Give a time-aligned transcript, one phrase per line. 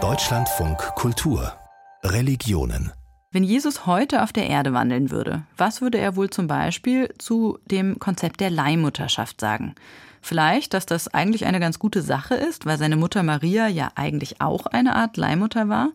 [0.00, 1.52] Deutschlandfunk Kultur
[2.04, 2.92] Religionen
[3.32, 7.58] wenn Jesus heute auf der Erde wandeln würde, was würde er wohl zum Beispiel zu
[7.66, 9.74] dem Konzept der Leihmutterschaft sagen?
[10.22, 14.40] Vielleicht, dass das eigentlich eine ganz gute Sache ist, weil seine Mutter Maria ja eigentlich
[14.40, 15.90] auch eine Art Leihmutter war?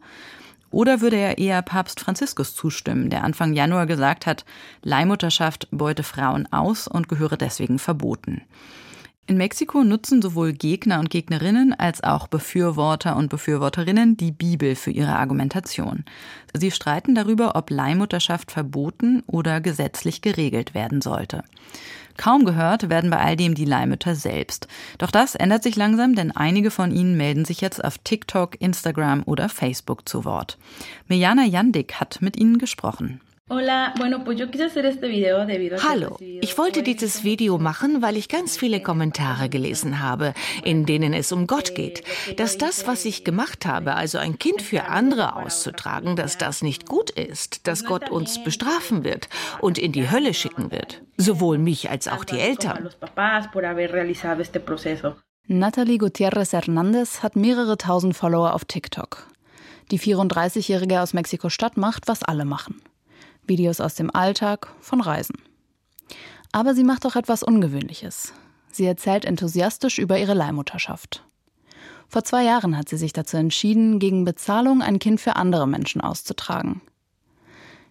[0.72, 4.44] Oder würde er eher Papst Franziskus zustimmen, der Anfang Januar gesagt hat,
[4.82, 8.42] Leihmutterschaft beute Frauen aus und gehöre deswegen verboten?
[9.26, 14.92] In Mexiko nutzen sowohl Gegner und Gegnerinnen als auch Befürworter und Befürworterinnen die Bibel für
[14.92, 16.04] ihre Argumentation.
[16.54, 21.44] Sie streiten darüber, ob Leihmutterschaft verboten oder gesetzlich geregelt werden sollte.
[22.18, 24.68] Kaum gehört werden bei all dem die Leihmütter selbst.
[24.98, 29.24] Doch das ändert sich langsam, denn einige von ihnen melden sich jetzt auf TikTok, Instagram
[29.26, 30.58] oder Facebook zu Wort.
[31.08, 33.22] Mirjana Jandik hat mit ihnen gesprochen.
[33.50, 33.68] Hallo,
[36.20, 40.34] ich wollte dieses Video machen, weil ich ganz viele Kommentare gelesen habe,
[40.64, 42.04] in denen es um Gott geht.
[42.38, 46.88] Dass das, was ich gemacht habe, also ein Kind für andere auszutragen, dass das nicht
[46.88, 49.28] gut ist, dass Gott uns bestrafen wird
[49.60, 51.02] und in die Hölle schicken wird.
[51.18, 52.90] Sowohl mich als auch die Eltern.
[55.48, 59.28] Natalie Gutierrez Hernandez hat mehrere tausend Follower auf TikTok.
[59.92, 62.82] Die 34-Jährige aus Mexiko-Stadt macht, was alle machen.
[63.48, 65.36] Videos aus dem Alltag, von Reisen.
[66.52, 68.34] Aber sie macht auch etwas Ungewöhnliches.
[68.72, 71.24] Sie erzählt enthusiastisch über ihre Leihmutterschaft.
[72.08, 76.02] Vor zwei Jahren hat sie sich dazu entschieden, gegen Bezahlung ein Kind für andere Menschen
[76.02, 76.82] auszutragen.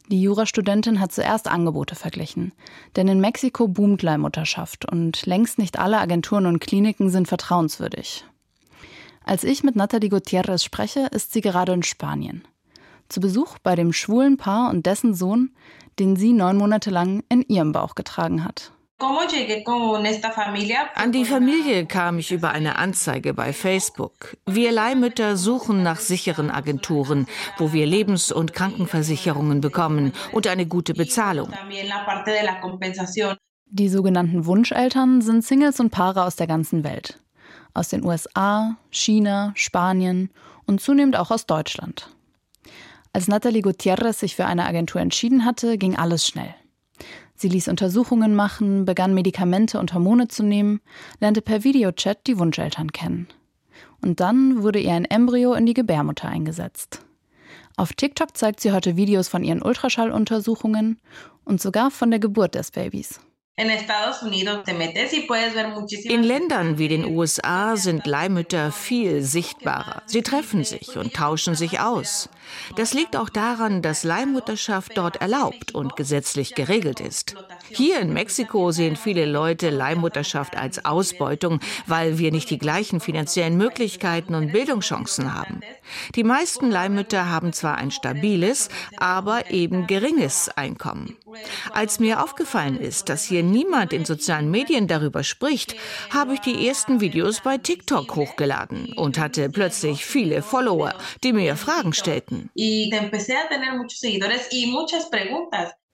[0.08, 2.52] Die Jurastudentin hat zuerst Angebote verglichen,
[2.96, 8.24] denn in Mexiko boomt Leihmutterschaft und längst nicht alle Agenturen und Kliniken sind vertrauenswürdig.
[9.24, 12.44] Als ich mit Natalie Gutierrez spreche, ist sie gerade in Spanien
[13.12, 15.54] zu Besuch bei dem schwulen Paar und dessen Sohn,
[15.98, 18.72] den sie neun Monate lang in ihrem Bauch getragen hat.
[20.94, 24.36] An die Familie kam ich über eine Anzeige bei Facebook.
[24.46, 27.26] Wir Leihmütter suchen nach sicheren Agenturen,
[27.58, 31.52] wo wir Lebens- und Krankenversicherungen bekommen und eine gute Bezahlung.
[33.66, 37.18] Die sogenannten Wunscheltern sind Singles und Paare aus der ganzen Welt.
[37.74, 40.30] Aus den USA, China, Spanien
[40.66, 42.08] und zunehmend auch aus Deutschland.
[43.12, 46.54] Als Nathalie Gutierrez sich für eine Agentur entschieden hatte, ging alles schnell.
[47.34, 50.80] Sie ließ Untersuchungen machen, begann Medikamente und Hormone zu nehmen,
[51.20, 53.28] lernte per Videochat die Wunscheltern kennen.
[54.00, 57.04] Und dann wurde ihr ein Embryo in die Gebärmutter eingesetzt.
[57.76, 61.00] Auf TikTok zeigt sie heute Videos von ihren Ultraschalluntersuchungen
[61.44, 63.20] und sogar von der Geburt des Babys.
[63.54, 63.68] In
[66.22, 70.02] Ländern wie den USA sind Leihmütter viel sichtbarer.
[70.06, 72.30] Sie treffen sich und tauschen sich aus.
[72.76, 77.36] Das liegt auch daran, dass Leihmutterschaft dort erlaubt und gesetzlich geregelt ist.
[77.68, 83.58] Hier in Mexiko sehen viele Leute Leihmutterschaft als Ausbeutung, weil wir nicht die gleichen finanziellen
[83.58, 85.60] Möglichkeiten und Bildungschancen haben.
[86.14, 91.18] Die meisten Leihmütter haben zwar ein stabiles, aber eben geringes Einkommen.
[91.72, 95.74] Als mir aufgefallen ist, dass hier niemand in sozialen Medien darüber spricht,
[96.10, 100.94] habe ich die ersten Videos bei TikTok hochgeladen und hatte plötzlich viele Follower,
[101.24, 102.50] die mir Fragen stellten.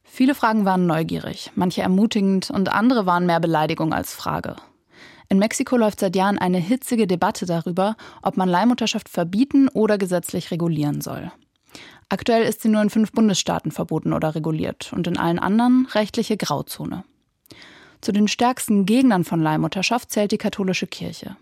[0.05, 4.57] Viele Fragen waren neugierig, manche ermutigend und andere waren mehr Beleidigung als Frage.
[5.29, 10.51] In Mexiko läuft seit Jahren eine hitzige Debatte darüber, ob man Leihmutterschaft verbieten oder gesetzlich
[10.51, 11.31] regulieren soll.
[12.11, 16.37] Aktuell ist sie nur in fünf Bundesstaaten verboten oder reguliert und in allen anderen rechtliche
[16.37, 17.05] Grauzone.
[18.01, 21.37] Zu den stärksten Gegnern von Leihmutterschaft zählt die katholische Kirche.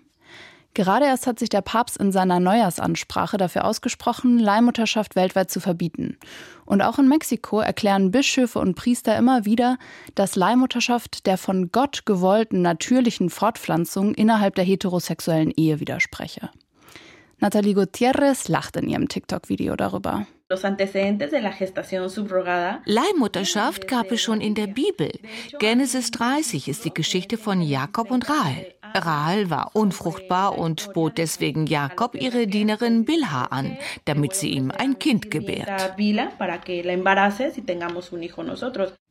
[0.74, 6.18] Gerade erst hat sich der Papst in seiner Neujahrsansprache dafür ausgesprochen, Leihmutterschaft weltweit zu verbieten.
[6.66, 9.78] Und auch in Mexiko erklären Bischöfe und Priester immer wieder,
[10.14, 16.50] dass Leihmutterschaft der von Gott gewollten natürlichen Fortpflanzung innerhalb der heterosexuellen Ehe widerspreche.
[17.38, 20.26] Nathalie Gutierrez lacht in ihrem TikTok-Video darüber.
[22.84, 25.10] Leihmutterschaft gab es schon in der Bibel.
[25.58, 28.72] Genesis 30 ist die Geschichte von Jakob und Rahel.
[28.94, 35.00] Rahel war unfruchtbar und bot deswegen Jakob ihre Dienerin Bilha an, damit sie ihm ein
[35.00, 35.68] Kind gebärt.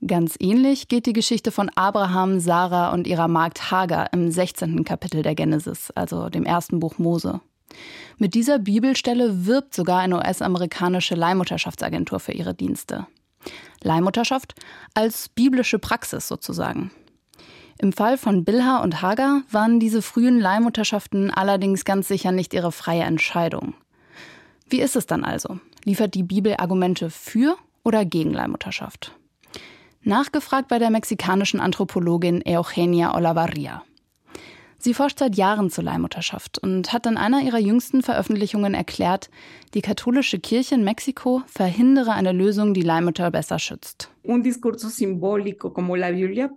[0.08, 4.86] Ganz ähnlich geht die Geschichte von Abraham, Sarah und ihrer Magd Hagar im 16.
[4.86, 7.42] Kapitel der Genesis, also dem ersten Buch Mose.
[8.18, 13.08] Mit dieser Bibelstelle wirbt sogar eine US-amerikanische Leihmutterschaftsagentur für ihre Dienste.
[13.84, 14.56] Leihmutterschaft
[14.94, 16.92] als biblische Praxis sozusagen.
[17.78, 22.72] Im Fall von Bilha und Hagar waren diese frühen Leihmutterschaften allerdings ganz sicher nicht ihre
[22.72, 23.74] freie Entscheidung.
[24.70, 25.60] Wie ist es dann also?
[25.84, 29.12] Liefert die Bibel Argumente für oder gegen Leihmutterschaft?
[30.02, 33.84] Nachgefragt bei der mexikanischen Anthropologin Eugenia Olavarria.
[34.86, 39.32] Sie forscht seit Jahren zur Leihmutterschaft und hat in einer ihrer jüngsten Veröffentlichungen erklärt,
[39.74, 44.12] die katholische Kirche in Mexiko verhindere eine Lösung, die Leihmütter besser schützt.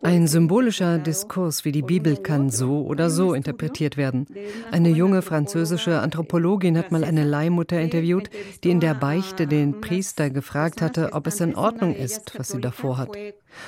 [0.03, 4.27] Ein symbolischer Diskurs wie die Bibel kann so oder so interpretiert werden.
[4.71, 8.31] Eine junge französische Anthropologin hat mal eine Leihmutter interviewt,
[8.65, 12.61] die in der Beichte den Priester gefragt hatte, ob es in Ordnung ist, was sie
[12.61, 13.17] davor hat.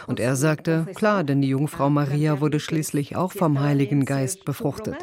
[0.06, 4.96] Und er sagte, klar, denn die Jungfrau Maria wurde schließlich auch vom Heiligen Geist befruchtet.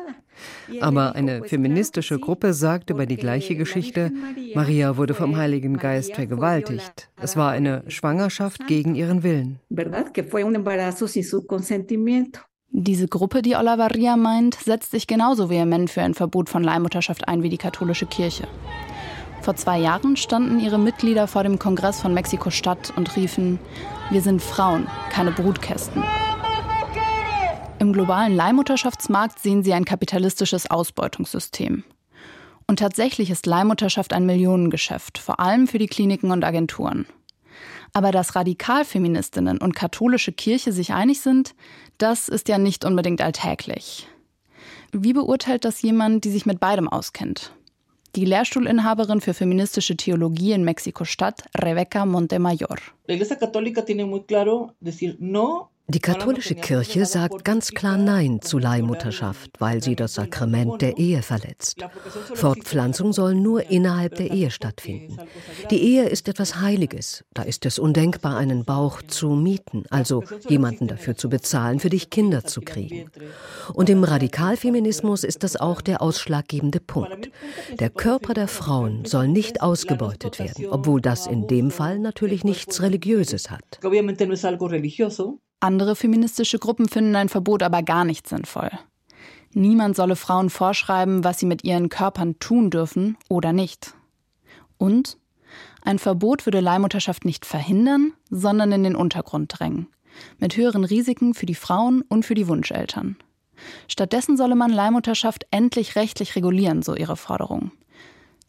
[0.81, 4.11] Aber eine feministische Gruppe sagt über die gleiche Geschichte,
[4.53, 7.09] Maria wurde vom Heiligen Geist vergewaltigt.
[7.21, 9.59] Es war eine Schwangerschaft gegen ihren Willen.
[12.69, 17.41] Diese Gruppe, die Olavaria meint, setzt sich genauso vehement für ein Verbot von Leihmutterschaft ein
[17.41, 18.47] wie die katholische Kirche.
[19.41, 23.59] Vor zwei Jahren standen ihre Mitglieder vor dem Kongress von Mexiko-Stadt und riefen,
[24.09, 26.03] wir sind Frauen, keine Brutkästen.
[27.87, 31.85] Im globalen Leihmutterschaftsmarkt sehen sie ein kapitalistisches Ausbeutungssystem.
[32.67, 37.05] Und tatsächlich ist Leihmutterschaft ein Millionengeschäft, vor allem für die Kliniken und Agenturen.
[37.93, 41.55] Aber dass Radikalfeministinnen und katholische Kirche sich einig sind,
[41.97, 44.09] das ist ja nicht unbedingt alltäglich.
[44.91, 47.53] Wie beurteilt das jemand, die sich mit beidem auskennt?
[48.17, 52.79] Die Lehrstuhlinhaberin für feministische Theologie in Mexiko-Stadt, Rebecca Montemayor.
[55.89, 61.21] Die katholische Kirche sagt ganz klar Nein zu Leihmutterschaft, weil sie das Sakrament der Ehe
[61.21, 61.77] verletzt.
[62.33, 65.15] Fortpflanzung soll nur innerhalb der Ehe stattfinden.
[65.71, 67.23] Die Ehe ist etwas Heiliges.
[67.33, 72.09] Da ist es undenkbar, einen Bauch zu mieten, also jemanden dafür zu bezahlen, für dich
[72.09, 73.09] Kinder zu kriegen.
[73.73, 77.31] Und im Radikalfeminismus ist das auch der ausschlaggebende Punkt.
[77.79, 82.81] Der Körper der Frauen soll nicht ausgebeutet werden, obwohl das in dem Fall natürlich nichts
[82.81, 83.79] Religiöses hat.
[85.59, 88.69] Andere feministische Gruppen finden ein Verbot aber gar nicht sinnvoll.
[89.54, 93.95] Niemand solle Frauen vorschreiben, was sie mit ihren Körpern tun dürfen oder nicht.
[94.77, 95.18] Und
[95.81, 99.88] ein Verbot würde Leihmutterschaft nicht verhindern, sondern in den Untergrund drängen,
[100.38, 103.18] mit höheren Risiken für die Frauen und für die Wunscheltern.
[103.88, 107.71] Stattdessen solle man Leihmutterschaft endlich rechtlich regulieren, so ihre Forderung.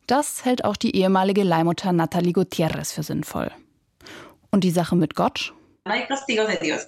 [0.07, 3.51] Das hält auch die ehemalige Leihmutter Natalie Gutierrez für sinnvoll.
[4.51, 5.55] Und die Sache mit Gott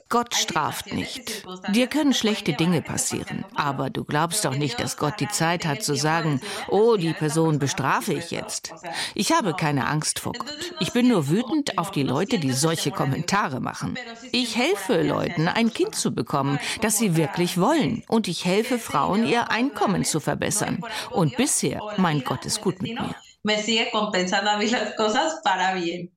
[0.09, 1.45] Gott straft nicht.
[1.75, 5.83] Dir können schlechte Dinge passieren, aber du glaubst doch nicht, dass Gott die Zeit hat
[5.83, 8.73] zu sagen, oh, die Person bestrafe ich jetzt.
[9.15, 10.75] Ich habe keine Angst vor Gott.
[10.81, 13.99] Ich bin nur wütend auf die Leute, die solche Kommentare machen.
[14.33, 18.03] Ich helfe Leuten, ein Kind zu bekommen, das sie wirklich wollen.
[18.09, 20.83] Und ich helfe Frauen, ihr Einkommen zu verbessern.
[21.11, 23.15] Und bisher, mein Gott ist gut mit mir.
[23.43, 26.11] me sigue compensando a mí las cosas para bien.